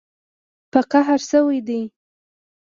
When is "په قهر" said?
0.71-1.19